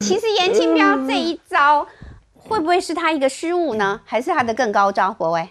[0.00, 1.86] 其实严清标这一招
[2.34, 3.98] 会不会是他一个失误呢？
[4.04, 5.12] 还是他的更高招？
[5.14, 5.48] 博威，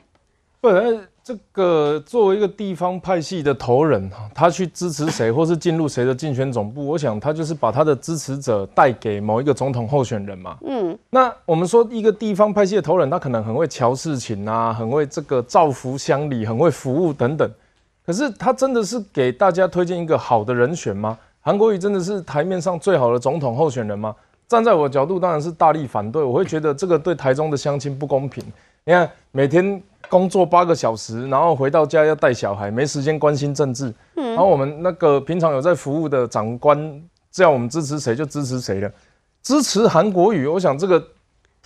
[0.62, 0.70] 不，
[1.24, 10.58] 这个作为一个地方派系的头人哈，他去支持谁，或是进入谁的竞选总部，我想他就是把他的支持者带给某一个总统候选人嘛。
[10.64, 17.50] 嗯，那我们说一个地方派系的头人，他可能很会瞧事情啊，很会这个造福乡里，很会服务等等。
[18.06, 21.18] 可是他真的是给大家推荐一个好的人选吗？
[21.42, 24.16] 韩国瑜真的是台面上最好的总统候选人吗？
[24.48, 26.24] 站在我角度，当然是大力反对。
[26.24, 28.44] 我会觉得这个对台中的乡亲不公平。
[28.84, 29.82] 你看每天。
[30.08, 33.92] 工作八个小时，然后回到家要带小孩，没时间关心政治。
[34.14, 36.78] 嗯，然后我们那个平常有在服务的长官，
[37.32, 38.92] 只要我们支持谁就支持谁了。
[39.42, 41.04] 支持韩国语，我想这个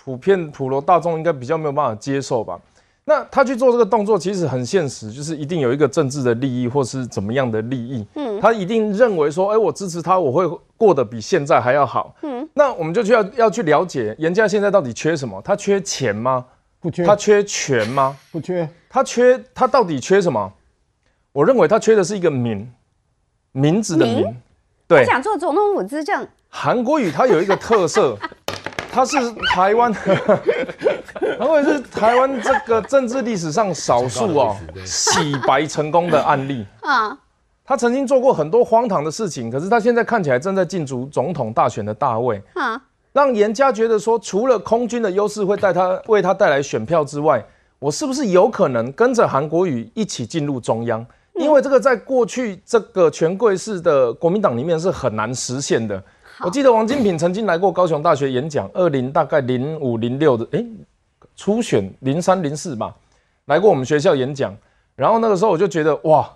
[0.02, 2.58] 普遍普罗大众应该比较没有办法接受吧。
[3.04, 8.06] 那他去做这个动作，其实很现实，就是一定有一个政治的利益或是怎么样的利益。
[8.14, 12.14] 嗯，他一定认为说，哎，我支持他，我会过得比现在还要好。
[12.22, 15.40] 嗯，那我们就去要要去了解严家现在到底缺什么？
[15.42, 16.44] 他缺钱吗？
[16.80, 18.16] 不缺，他缺权吗？
[18.32, 20.52] 不缺，他缺，他到底缺什么？
[21.32, 22.70] 我认为他缺的是一个名，
[23.52, 24.36] 名字的名。
[24.88, 26.26] 对，想做总统府资政。
[26.48, 28.18] 韩国语它有一个特色，
[28.90, 29.16] 它是
[29.54, 37.16] 台湾，韩国语是台湾这个政治历史上少数哦洗白成功的案例啊。
[37.70, 42.82] 他曾经做过很多荒唐的事情，可是他现在看起来正在竞逐总统大选的大位啊。
[43.12, 47.40] 让严家觉得说，除了空军的优势会带他为他带来选票之外，
[47.78, 51.06] 我是不是有可能跟着韩国瑜一起进入中央？
[51.34, 56.02] 因为这个在过去这个权贵式的国民党里面是很难实现的。
[56.40, 60.66] 我记得王金平曾经来过高雄大学演讲，二零大概零五零六的，哎，
[61.36, 62.92] 初选零三零四吧，
[63.44, 64.52] 来过我们学校演讲。
[64.96, 66.28] 然后那个时候我就觉得，哇，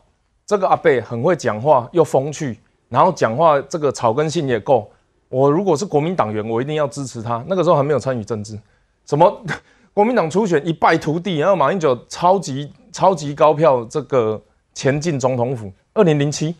[0.47, 4.91] 这个阿贝很会讲话，又风趣，然后讲话这个草根性也够。
[5.29, 7.45] 我如果是国民党员，我一定要支持他。
[7.49, 8.59] 那个时候还没有参与政治，
[9.07, 9.43] 什么
[9.95, 14.41] 国民党初选一败涂地，然后马英九超级超级高票这个
[14.75, 15.73] 前进总统府。
[15.95, 16.55] 二零零七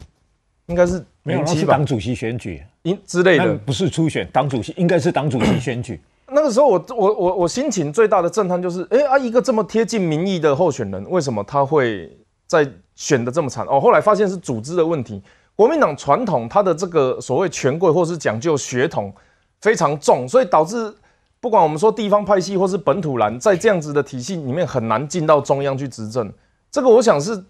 [0.67, 6.01] 应该是没有是党主席选举，因之类的，不是初选，党主席应该是党主席选举。
[6.33, 12.11] 那个时候我我我我心情最大的震撼就是，哎啊，一个这么贴近民意的候选人，为什么他会
[12.47, 13.67] 在选的这么惨？
[13.69, 15.23] 哦，后来发现是组织的问题。
[15.57, 19.13] 国民党传统，它的这个所谓权贵或是讲究血统
[19.61, 20.93] 非常重，所以导致
[21.41, 26.33] 不管我们说地方派系或是本土蓝，在这样子的体系里面很难进到中央去执政。
[26.71, 27.41] 这个我想是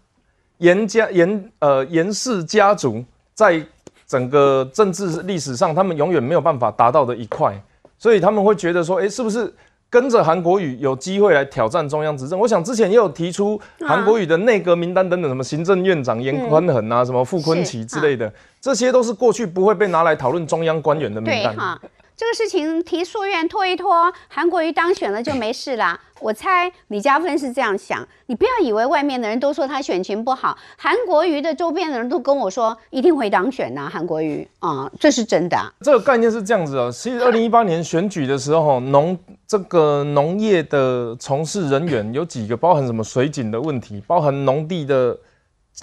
[0.59, 3.65] 严家严呃严氏家族在
[4.06, 7.59] 整个政治历史上，他们永远没有办法达到的一块，
[7.99, 9.53] 所以他们会觉得说，哎，是不是？
[9.94, 21.78] 跟着韩国瑜有机会来挑战中央执政，我想之前也有提出韩国瑜的内阁名单等等，什么行政院长严宽恒啊，什么傅昆萁之类的，这些都是过去不会被拿来讨论中央官员的名单。
[22.17, 25.99] 这个事情提诉愿拖一拖，韩国瑜当选了就没事啦。
[26.21, 33.91] 我猜李嘉芬是这样想，你不要以为外面的人都说他选情不好，韩国瑜的周边的人都跟我说一定会当选呐。
[33.93, 35.59] 韩国瑜啊，这是真的。
[35.81, 45.19] 这个概念是这样子啊，其实二零一八年选举的时候，农这个农业的从事人员有几个，包含什么水井的问题，包含农地的。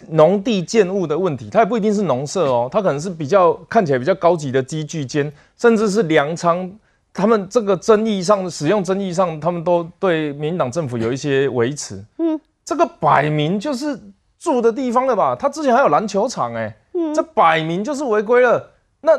[0.09, 6.71] 农地建物的问题，它也不一定是农舍哦，它可能是比较看起来比较高级的机具间，甚至是粮仓。
[7.13, 12.01] 他们这个争议上使用争议上，他们都对民进党政府有一些维持。
[12.19, 13.99] 嗯，这个摆明就是
[14.39, 15.35] 住的地方了吧？
[15.35, 16.73] 他之前还有篮球场哎，
[17.13, 18.71] 这摆明就是违规了。
[19.01, 19.11] 那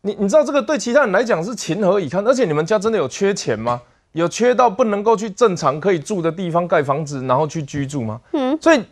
[0.00, 2.26] 你你知道这个对其他人来讲是情何以堪？
[2.26, 3.82] 而且你们家真的有缺钱吗？
[4.12, 8.18] 有缺到不能够去正常可以住的地方盖房子，然后去居住吗？
[8.32, 8.82] 嗯，所以。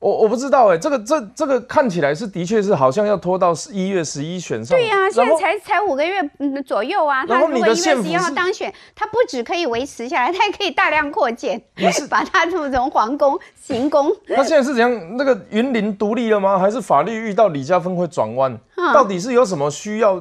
[0.00, 4.78] 我我不知道哎，这个这这个看起来是的确是好像要拖到一月十一选上。
[4.78, 6.22] 对呀，现在才才五个月
[6.64, 7.26] 左右啊。
[7.26, 11.60] 他如果一月十一号当选，他不止可以维持下来，他还可以大量扩建，
[11.92, 14.08] 是把他从从皇宫行宫。
[14.28, 15.16] 他现在是怎样？
[15.16, 16.56] 那个云林独立了吗？
[16.56, 18.56] 还是法律遇到李家峰会转弯？
[18.94, 20.14] 到底是有什么需要？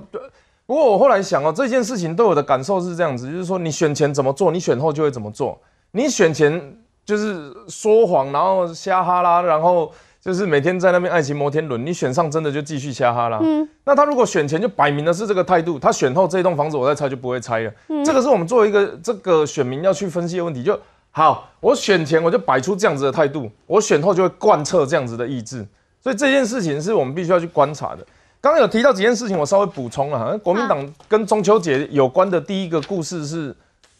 [0.65, 5.61] 不过我后来想哦，这件事情对我的感受是这样子，就是说你选前怎么做，你选后就会怎么做。
[5.91, 6.79] 你选前。
[7.07, 9.89] 就是说谎，然后瞎哈拉，然后
[10.21, 11.85] 就是每天在那边爱情摩天轮。
[11.85, 13.39] 你选上真的就继续瞎哈拉。
[13.41, 17.71] 嗯，那他如果选前就摆明的是这个态度，他选后这栋房子我再拆就不会拆了。
[17.87, 20.61] 嗯，这个是我们作为一个这个选民要去分析的问题。
[20.61, 20.77] 就
[21.11, 25.65] 好，我选前我就摆出这样子的态度，我选后就会贯彻这样子的意志。
[26.03, 28.05] 所以这件事情是我们必须要去观察的。
[28.41, 30.37] 刚刚有提到几件事情，我稍微补充了。
[30.39, 33.55] 国民党跟中秋节有关的第一个故事是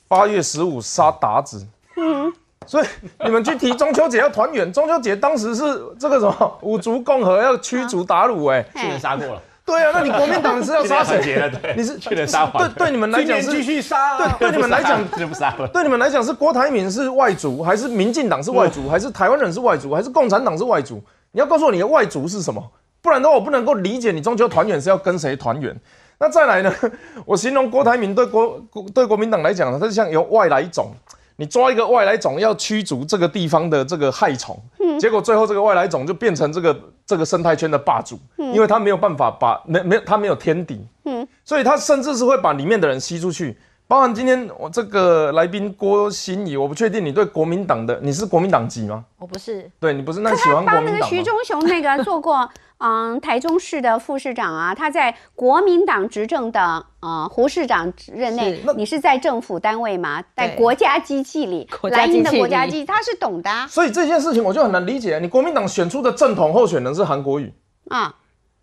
[0.10, 1.66] 八月十五杀鞑子。
[1.96, 2.34] 嗯。
[2.68, 2.86] 所以
[3.24, 5.64] 你们去提中秋节要团圆，中秋节当时是
[5.98, 11.36] 这个什么五族共和要驱逐鞑虏，哎， 去年杀过了，对啊，那你国民党是要杀谁？
[11.38, 15.68] 了，对，你是去年杀完对对你们来讲是继续杀啊，对对你们来讲 就不杀了。
[15.70, 21.02] 对你们来讲是郭台铭是外族，还是民进党是外族，还是台湾人是外族，还是共产党是外族？
[21.32, 22.62] 你要告诉我你的外族是什么，
[23.02, 25.74] 不然的话我不能够理解你中秋团圆是要跟谁团圆。
[26.20, 26.74] 那再来呢？
[27.26, 30.92] 我形容郭台铭对国国对国民党来讲呢，他就像有外来种，
[31.38, 34.60] 你抓一个外来种要驱逐这个地方的这个害虫，
[35.00, 43.58] 结果最后这个外来种就变成这个这个生态圈的霸主，因为它没有办法把没没有他没有天敌，嗯所以它甚至是会把里面的人吸出去。
[43.90, 49.06] 包含今天我这个来宾郭心怡，我不确定你对国民党的你是国民党籍吗？
[49.18, 51.00] 我不是，对你不是那喜欢国民党吗？
[51.00, 60.24] 个徐忠雄那个做过，嗯，台中市的副市长啊，他在国民党执政的呃胡市长任内是，你是在政府单位吗？
[60.36, 67.52] 在国家机器里，国家蓝营的国家机，他是懂的啊所以这件事情我就很难理解，你国民党选出的正统候选人是韩国瑜，
[67.90, 68.16] 啊。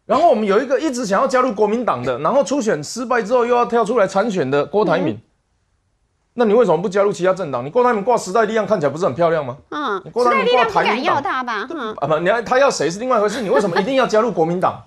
[0.07, 5.19] 然后我们有一个一直想要加入国民党的，然后初选失败之后又要跳出来参选的郭台铭，
[6.35, 7.65] 那你为什么不加入其他政党？
[7.65, 9.57] 你郭台铭挂时代力量看起来不是很漂亮吗？
[9.71, 11.69] 嗯，你郭台铭时代力量不挂台民党敢要他吧？
[11.73, 14.83] 嗯，啊不，你要他要谁是另外一回事，你为什么一定要加入国民党？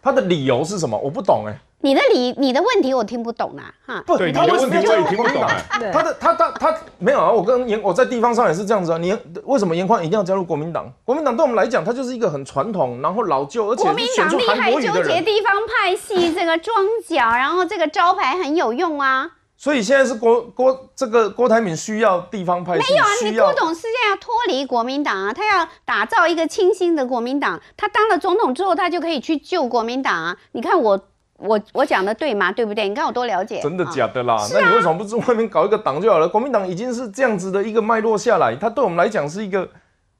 [0.00, 0.98] 他的理由是什么？
[0.98, 4.02] 我不懂哎、你的理你的问题我听不懂啦，哈。
[4.04, 5.48] 不，对他为什么要加入你的问题我也听国民党？
[5.48, 5.92] 不懂哎。
[5.92, 7.30] 他的他他他没有啊！
[7.30, 8.98] 我跟严我在地方上也是这样子啊。
[8.98, 10.92] 你为什么严宽一定要加入国民党？
[11.04, 14.80] 国民党对我们来讲，它就是一个很传统，然后老旧，而且国民党厉害，纠。
[15.04, 19.30] 结地方派系这个庄脚，然后这个招牌很有用啊。
[19.62, 27.62] 所以现在是郭郭这个郭台铭需要地方派系，没有啊，你郭董事现在要脱离国民党啊，他要打造一个清新的国民党。
[27.76, 30.36] 他当了总统之后，他就可以去救国民党啊。
[30.50, 31.00] 你看我
[31.36, 32.50] 我我讲的对吗？
[32.50, 32.88] 对不对？
[32.88, 33.60] 你看我多了解。
[33.62, 34.36] 真的啊假的啦？
[34.52, 36.28] 那你为什么不是外面搞一个党就好了？
[36.28, 39.68] 国民党已经是这样子的一个脉络下来，它对我们来讲是一个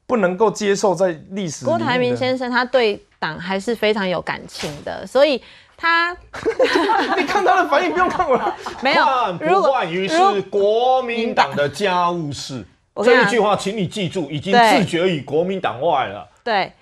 [0.06, 1.65] 不能够接受在历史。
[1.65, 5.43] 郭台铭先生他对党还是非常有感情的，所以
[5.82, 6.17] 他
[7.19, 8.55] 你看他的反应，不用看我了。
[8.81, 9.37] 没有换。
[9.40, 12.64] 如果不换于是国民党的家务事。
[13.02, 16.29] 这一句话，请你记住，已经对自绝于国民党外了。
[16.44, 16.73] 对。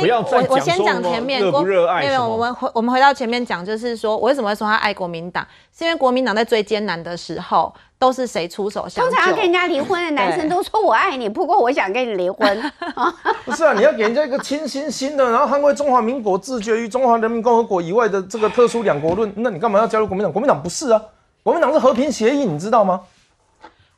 [0.00, 5.46] 不要再我我先讲前面，热不国没有，热爱什么我们回我们回到前面讲，就是说我为什么会说他爱国民党，
[5.76, 9.10] 是因为国民党在最艰难的时候都是谁出手相救？
[9.10, 12.60] 通常要跟人家离婚的男生都说我爱你，不过我想跟你离婚
[12.94, 13.14] 啊。
[13.44, 20.32] 不是啊，你要给人家一个清新新的，然后捍卫中华民国自决于中华人民共和国以外的这个特殊两国论，那你干嘛要加入国民党？
[20.32, 21.00] 国民党不是啊，
[21.42, 23.00] 国民党是和平协议，你知道吗？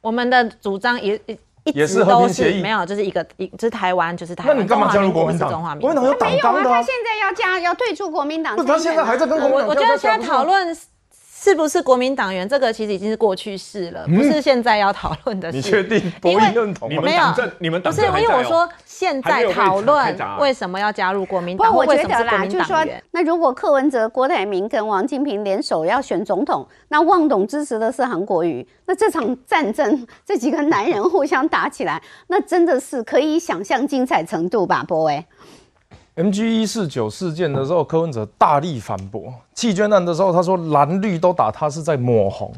[0.00, 1.20] 我们的主张也
[1.74, 2.56] 也是和直都平协议。
[2.56, 5.78] 是没有，就是一个一就是台湾就是台湾，那你干嘛加入国民中华党？
[5.78, 5.90] 民国。
[5.90, 6.76] 是中华民党有党没有啊，纲的、啊。
[6.76, 10.76] 他，现在要加要退出国民党不他现在还在跟国民我党我觉得现在讨论
[11.48, 15.56] 是不是国民党员，这个其实已经是过去式了，不是现在要讨论的事。
[15.56, 17.04] 嗯你确定博弈认同吗你们？
[17.04, 35.24] 没有你们不是，因为我说现在讨论为什么要加入国民不党，过我觉得啦，或为什么是国民就是说。，那如果柯文哲、郭台铭跟王金平联手要选总统，那旺董支持的是韩国瑜，那这场战争，这几个男人互相打起来，那真的是可以想象精彩程度吧，波威。
[36.18, 42.52] MG 一四九事件的时候，柯文哲大力反驳；弃捐案的时候，他说蓝绿都打他是在抹红。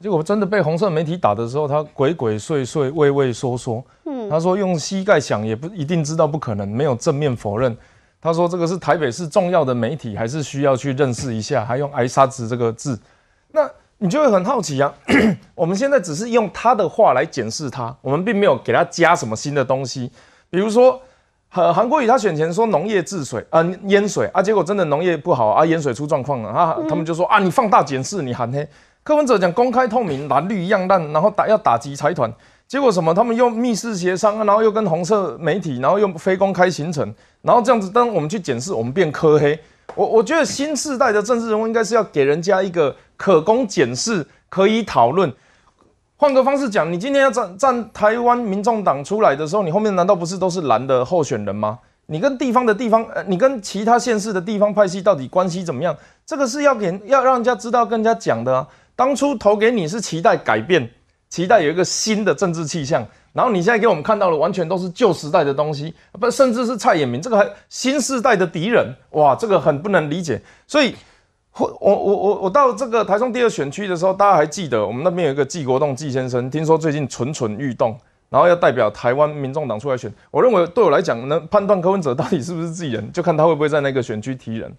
[0.00, 3.84] 结果真的被红色媒体打的时候，他鬼鬼祟祟、畏畏缩缩。
[4.04, 7.76] 嗯，他说用膝盖想也不一定知道不可能，没有正面否认。
[8.20, 12.98] 他说这个是台北市重要的媒体，还是需要去认识一下，还用“挨沙子”这个字。
[13.52, 14.92] 那你就会很好奇啊。
[15.54, 20.10] 我们现在只是用他的话来检视他，我们并没有给他加什么新的东西，
[20.50, 21.00] 比如说。
[21.54, 28.68] 呃，韩国瑜他选前说农业治水啊、淹水啊，结果真的农业不好啊，淹水出状况了啊，他们就说啊，你放大检视，你喊黑。
[29.02, 32.32] 柯文哲讲公开透明，蓝绿一样烂，然后打要打击财团，
[32.68, 33.12] 结果什么？
[33.14, 37.12] 他们用密室协商啊，然后又跟红色媒体，然后用非公开行程，
[37.42, 39.58] 然后这样子，当我们去检视，我们变科黑。
[39.94, 45.32] 我我觉得新时代的政治人物应该是要给人家一个可供检视、可以讨论。
[46.20, 51.78] 换个方式讲，你今天要站站台湾民众党出来的时候，你后面难道不是都是蓝的候选人吗？
[52.06, 55.96] 你跟地方的地方，呃，你跟其他县市的地方派系到底关系怎么样？
[56.26, 58.66] 这个是要给要让人家知道、跟人家讲的啊。
[58.96, 60.90] 当初投给你是期待改变，
[61.28, 70.42] 期待有一个新的政治气象，然后你现在给我们看到的完全都是旧时代的东西，不，甚至是蔡衍明这个还新时代的敌人，哇，这个很不能理解。
[70.66, 70.96] 所以，
[71.58, 77.96] 我我我我到这个台中第二选区的时候，大家还记得我们那边有一个纪国栋纪先生，听说最近蠢蠢欲动，
[78.30, 80.12] 然后要代表台湾民众党出来选。
[80.30, 84.72] 我认为对我来讲，能判断柯文哲到底是不是自己人，就看他会不会在那个选区提人。